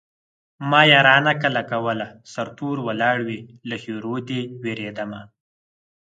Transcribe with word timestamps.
ما 0.69 0.81
يارانه 0.91 1.33
کله 1.43 1.61
کوله 1.71 2.07
سرتور 2.33 2.77
ولاړ 2.87 3.17
وې 3.27 3.39
له 3.69 3.75
ښېرو 3.83 4.15
دې 4.27 4.39
وېرېدمه 4.63 5.21